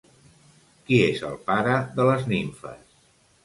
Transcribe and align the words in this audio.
Qui 0.87 0.97
és 1.09 1.21
el 1.29 1.37
pare 1.51 1.77
de 2.01 2.11
les 2.11 2.29
nimfes? 2.35 2.85